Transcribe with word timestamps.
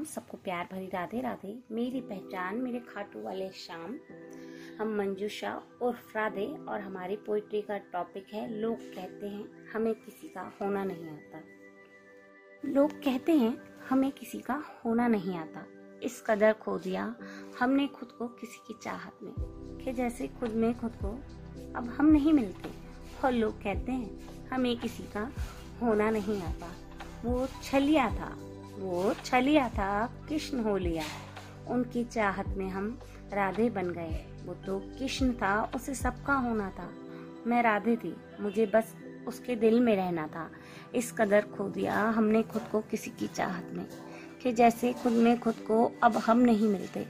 श्याम 0.00 0.04
सबको 0.04 0.36
प्यार 0.36 0.68
भरी 0.72 0.86
राधे 0.86 1.20
राधे। 1.20 1.58
मेरी 1.70 2.00
पहचान, 2.00 2.56
मेरे 2.56 2.80
खाटू 2.80 3.22
वाले 3.22 3.48
श्याम, 3.48 3.96
हम 4.80 4.96
मंजूषा, 4.96 5.62
उर्फ़ 5.82 6.18
राधे, 6.18 6.46
और 6.68 6.80
हमारी 6.80 7.16
पोइट्री 7.16 7.62
का 7.62 7.78
टॉपिक 7.78 8.26
है, 8.34 8.60
लोग 8.60 8.76
कहते 8.76 9.28
हैं, 9.28 9.70
हमें 9.70 9.94
किसी 9.94 10.28
का 10.28 10.52
होना 10.60 10.84
नहीं 10.84 11.10
आता। 11.10 11.40
लोग 12.64 12.90
कहते 12.90 13.32
हैं, 13.32 13.58
हमें 13.88 14.12
किसी 14.12 14.38
का 14.38 14.62
होना 14.84 15.08
नहीं 15.08 15.36
आता। 15.36 15.66
इस 16.02 16.24
कदर 16.26 16.52
खो 16.52 16.78
दिया 16.78 17.16
हमने 17.60 17.86
खुद 17.86 18.08
को 18.08 18.28
किसी 18.28 18.58
की 18.68 18.74
चाहत 18.82 19.12
में, 19.22 19.34
कि 19.84 19.92
जैसे 19.92 20.28
खुद 20.28 20.50
में 20.50 20.80
खुद 20.80 20.92
को 20.92 21.08
अब 21.78 21.84
हम 21.84 22.06
नहीं 22.06 22.32
मिलते। 22.32 22.70
और 23.24 23.32
लोग 23.32 23.62
कहते 23.62 23.92
हैं, 23.92 24.28
हमें 24.48 24.80
किसी 24.80 25.02
का 25.02 25.32
होना 25.82 26.10
नहीं 26.10 26.42
आता। 26.42 26.72
वो 27.24 27.48
छलिया 27.62 28.08
था 28.08 28.49
वो 28.80 29.14
छलिया 29.24 29.68
था, 29.68 30.06
कृष्ण 30.28 30.60
हो 30.60 30.76
लिया। 30.76 31.04
उनकी 31.68 32.04
चाहत 32.04 32.48
में 32.48 32.68
हम 32.70 32.98
राधे 33.32 33.70
बन 33.70 33.90
गए। 33.90 34.26
वो 34.44 34.54
तो 34.54 34.78
कृष्ण 34.78 35.32
था, 35.32 35.70
उसे 35.74 35.94
सबका 35.94 36.34
होना 36.34 36.70
था। 36.70 36.90
मैं 37.46 37.62
राधे 37.62 37.96
थी, 37.96 38.16
मुझे 38.40 38.66
बस 38.66 38.94
उसके 39.28 39.56
दिल 39.56 39.80
में 39.80 39.96
रहना 39.96 40.26
था। 40.26 40.50
इस 40.94 41.12
कदर 41.12 41.40
खो 41.40 41.68
दिया 41.68 42.00
हमने 42.00 42.42
खुद 42.42 42.62
को 42.72 42.80
किसी 42.80 43.10
की 43.10 43.26
चाहत 43.26 43.70
में, 43.72 43.86
कि 44.42 44.52
जैसे 44.52 44.92
खुद 44.92 45.12
में 45.12 45.40
खुद 45.40 45.54
को 45.54 45.92
अब 46.02 46.16
हम 46.16 46.38
नहीं 46.38 46.68
मिलते। 46.68 47.06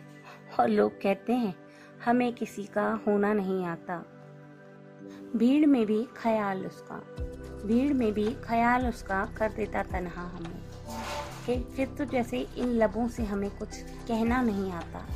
और 0.61 0.69
लोग 0.69 0.93
कहते 0.93 1.33
हैं, 1.33 1.55
हमें 2.05 2.33
किसी 2.33 2.65
का 2.65 3.01
होना 3.07 3.33
नहीं 3.33 3.65
आता। 3.65 3.99
भीड़ 5.37 5.67
में 5.67 5.87
भी 5.87 6.07
ख्याल 6.17 6.67
उसका, 6.67 6.97
भीड़ 7.67 7.93
में 7.93 8.13
भी 8.13 8.35
ख्याल 8.45 8.87
उसका 8.87 9.25
कर 9.39 9.53
देता 9.53 9.83
तनहा 9.83 10.23
हमें 10.23 10.70
कि 11.47 11.59
फिर 11.77 11.89
तो 11.99 12.05
जैसे 12.05 12.39
इन 12.57 12.69
लबों 12.75 13.09
से 13.09 13.25
हमें 13.25 13.51
कुछ 13.51 13.77
कहना 14.09 14.41
नहीं 14.43 14.73
आता। 14.73 15.07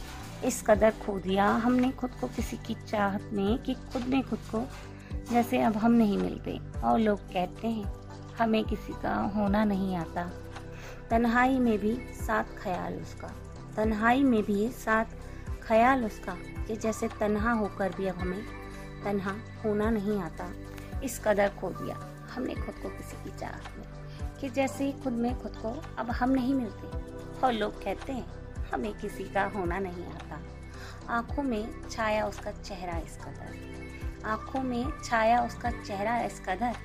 इस 0.45 0.62
कदर 0.62 0.91
खो 1.06 1.19
दिया 1.19 1.46
हमने 1.57 1.90
खुद 1.90 2.10
को 2.21 2.26
किसी 2.26 2.57
की 2.57 2.76
चाहत 2.88 3.30
में 3.32 3.59
कि 3.59 3.74
खुद 3.93 4.07
ने 4.09 4.23
खुद 4.23 4.38
को 4.54 4.66
जैसे 5.30 5.60
अब 5.62 5.76
हम 5.76 5.93
नहीं 5.93 6.18
मिलते 6.18 6.59
और 6.80 6.99
लोग 6.99 7.21
कहते 7.32 7.68
हैं, 7.68 7.93
हमें 8.38 8.65
किसी 8.65 8.93
का 8.93 9.15
होना 9.37 9.65
नहीं 9.65 9.96
आता। 9.96 10.24
तन्हाई 11.10 11.59
में 11.59 11.79
भी 11.79 11.95
साथ 12.15 12.45
ख्याल 12.62 12.95
उसका। 12.95 13.29
तन्हाई 13.77 14.23
में 14.23 14.43
भी 14.43 14.68
साथ 14.68 15.04
ख्याल 15.62 16.04
उसका 16.04 16.37
कि 16.66 16.77
जैसे 16.77 17.09
तन्हा 17.21 17.52
होकर 17.52 17.95
भी 17.96 18.06
अब 18.06 18.16
हमें 18.16 18.43
तन्हा 19.04 19.34
होना 19.65 19.90
नहीं 19.90 20.18
आता। 20.21 20.51
इस 21.04 21.21
कदर 21.24 21.49
खो 21.60 21.71
दिया 21.71 21.96
हमने 22.34 22.54
खुद 22.54 22.74
को 22.82 22.88
किसी 22.88 23.24
की 23.24 23.38
चाहत 23.38 23.79
में। 23.79 24.24
कि 24.40 24.49
जैसे 24.51 24.90
खुद 25.04 25.13
में 25.13 25.43
खुद 25.43 25.57
को 25.57 25.71
अब 25.99 26.10
हम 26.10 26.30
नहीं 26.30 26.54
मिलते 26.54 27.40
और 27.40 27.52
लोग 27.52 27.82
कहते 27.85 28.13
हैं, 28.13 28.27
हमें 28.73 28.93
किसी 28.93 29.24
का 29.24 29.45
होना 29.46 29.79
नहीं 29.79 30.04
आता। 30.07 30.40
आँखों 31.09 31.43
में 31.43 31.88
छाया 31.90 32.27
उसका 32.27 32.51
चेहरा 32.52 32.96
इस 32.99 33.16
कदर। 33.16 34.27
आँखों 34.27 34.62
में 34.62 34.93
छाया 35.05 35.43
उसका 35.45 35.71
चेहरा 35.82 36.18
इस 36.21 36.40
कदर 36.40 36.77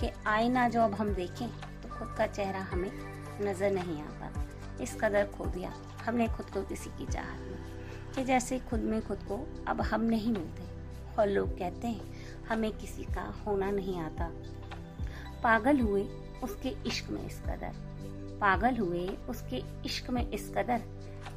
कि 0.00 0.10
आईना 0.26 0.68
जो 0.68 0.82
अब 0.82 0.94
हम 0.94 1.12
देखें 1.14 1.48
तो 1.82 1.88
खुद 1.88 2.14
का 2.18 2.26
चेहरा 2.26 2.60
हमें 2.62 2.90
नज़र 3.42 3.70
नहीं 3.70 4.02
आता। 4.02 4.32
इस 4.82 4.94
कदर 5.00 5.26
खो 5.28 5.46
दिया 5.46 5.72
हमने 6.06 6.28
खुद 6.28 6.50
को 6.50 6.62
किसी 6.62 6.90
की 6.90 7.06
चाहत 7.06 7.40
में 7.40 8.12
कि 8.14 8.24
जैसे 8.24 8.58
खुद 8.70 8.80
में 8.80 9.00
खुद 9.06 9.18
को 9.28 9.36
अब 9.68 9.80
हम 9.82 10.00
नहीं 10.00 10.32
मिलते 10.32 10.62
और 11.18 11.28
लोग 11.28 11.58
कहते 11.58 11.88
हैं, 11.88 12.44
हमें 12.48 12.70
किसी 12.72 13.04
का 13.04 13.22
होना 13.46 13.70
नहीं 13.70 13.98
आता। 14.00 14.30
पागल 15.42 15.80
हुए 15.80 16.02
उसके 16.44 16.68
इश्क 16.86 17.10
में 17.10 17.24
इस 17.26 17.40
कदर। 17.40 17.82
पागल 18.40 18.76
हुए 18.76 19.06
उसके 19.28 19.62
इश्क 19.86 20.10
में 20.10 20.30
इस 20.30 20.48
कदर 20.56 20.82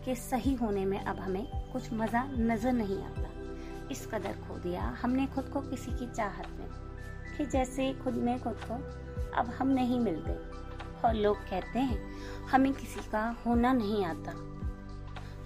कि 0.06 0.16
सही 0.16 0.54
होने 0.56 0.86
में 0.86 1.00
अब 1.00 1.20
हमें 1.20 1.46
कुछ 1.74 1.92
मज़ा 1.94 2.24
नज़र 2.32 2.72
नहीं 2.74 2.98
आता। 3.04 3.30
इस 3.92 4.06
कदर 4.06 4.38
खो 4.48 4.58
दिया 4.60 4.84
हमने 5.02 5.26
खुद 5.28 5.50
को 5.50 5.62
किसी 5.62 5.92
की 5.92 6.12
चाहत 6.14 6.48
में 6.60 6.67
कि 7.38 7.46
जैसे 7.46 7.94
खुद 7.94 8.14
में 8.14 8.40
खुद 8.44 8.60
को 8.64 8.73
अब 9.40 9.54
हम 9.60 9.67
नहीं 9.67 10.00
मिलते। 10.00 10.36
और 11.08 11.14
लोग 11.14 11.38
कहते 11.38 11.80
हैं, 11.80 12.00
हमें 12.52 12.73
किसी 12.73 13.10
का 13.12 13.23
होना 13.46 13.73
नहीं 13.73 14.06
आता। 14.06 14.32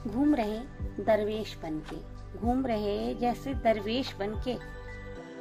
घूम 0.07 0.35
रहे 0.35 0.59
दरवेश 1.03 1.57
बन 1.63 1.79
के 1.89 2.39
घूम 2.39 2.65
रहे 2.65 3.13
जैसे 3.15 3.53
दरवेश 3.53 4.15
बन 4.19 4.41
के 4.47 4.57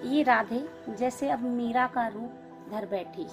ये 0.09 0.23
राधे 0.23 0.67
जैसे 0.89 1.31
अब 1.31 1.45
मीरा 1.47 1.87
का 1.87 2.07
रूप 2.09 2.71
घर 2.73 2.87
बैठी। 2.87 3.27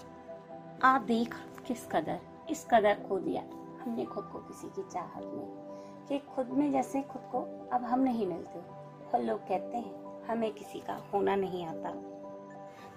आ 0.84 0.98
देख 0.98 1.36
किस 1.68 1.86
कदर, 1.86 2.20
इस 2.50 2.68
कदर 2.72 2.94
खो 3.10 3.20
दिया। 3.20 3.42
हमने 3.84 4.06
खुद 4.06 4.24
को 4.24 4.40
किसी 4.40 4.68
की 4.68 4.90
चाहत 4.92 5.24
में 5.24 5.48
कि 6.10 6.20
खुद 6.20 6.50
में 6.50 6.72
जैसे 6.72 7.02
खुद 7.02 7.22
को 7.22 7.70
अब 7.74 7.84
हम 7.84 8.00
नहीं 8.00 8.28
मिलते। 8.28 8.60
और 9.12 9.24
लोग 9.24 9.40
कहते 9.40 9.78
हैं, 9.78 10.26
हमें 10.26 10.54
किसी 10.54 10.80
का 10.80 10.94
होना 11.14 11.36
नहीं 11.36 11.66
आता। 11.66 11.92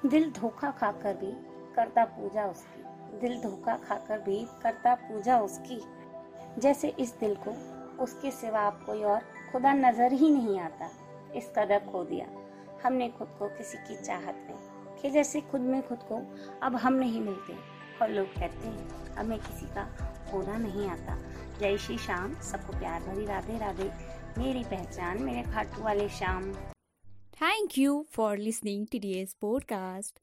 दिल 0.09 0.31
धोखा 0.31 0.71
खाकर 0.71 1.15
भी 1.15 1.33
करता 1.75 2.05
पूजा 2.05 2.47
उसकी। 2.47 2.85
दिल 3.19 3.41
धोखा 3.41 3.77
खाकर 3.77 4.21
भी 4.21 4.47
करता 4.62 4.95
पूजा 4.95 5.41
उसकी। 5.41 5.81
जैसे 6.59 6.89
इस 6.89 7.19
दिल 7.21 7.37
को, 7.49 7.51
उसके 8.03 8.31
सिवा 8.31 8.61
आप 8.61 8.83
कोई 8.87 9.03
और 9.03 9.21
खुदा 9.53 9.73
नज़र 9.73 10.12
ही 10.12 10.31
नहीं 10.31 10.61
आता। 10.61 10.91
इस 11.35 11.53
कदर 11.57 11.79
खो 11.79 12.05
दिया। 12.05 12.27
हमने 12.85 13.09
खुद 13.09 13.29
को 13.39 13.49
किसी 13.49 13.79
की 13.79 14.05
चाहत 14.05 14.35
में 14.35 14.80
कि 15.03 15.11
जैसे 15.11 15.41
खुद 15.41 15.61
में 15.61 15.88
खुद 15.88 15.99
को 15.99 16.41
अब 16.62 16.77
हम 16.77 16.94
नहीं 16.94 17.21
मिलते 17.21 17.53
और 18.03 18.11
लोग 18.11 18.27
कहते 18.27 18.69
हैं 18.69 19.15
अब 19.15 19.27
मैं 19.27 19.38
किसी 19.38 19.66
का 19.66 20.16
होना 20.33 20.59
नहीं 20.59 20.87
आता। 20.87 21.19
जय 21.61 21.78
श्री 21.78 21.99
श्याम। 21.99 22.41
सबको 22.41 22.72
प्यार 22.72 23.03
भरी 23.03 23.27
राधे 23.27 23.59
राधे। 23.59 23.91
मेरी 24.38 24.65
पहचान, 24.65 25.22
मेरे 25.22 25.53
खाटू 25.53 25.83
वाले 25.83 26.09
Shyam. 26.09 26.55
Thank 27.43 27.78
you 27.78 28.06
for 28.11 28.37
listening 28.37 28.87
to 28.87 28.99
podcast 29.41 30.19